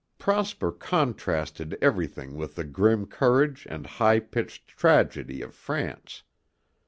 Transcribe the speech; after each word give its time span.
Prosper 0.17 0.71
contrasted 0.71 1.77
everything 1.79 2.33
with 2.35 2.55
the 2.55 2.63
grim 2.63 3.05
courage 3.05 3.67
and 3.69 3.85
high 3.85 4.19
pitched 4.19 4.67
tragedy 4.69 5.43
of 5.43 5.53
France. 5.53 6.23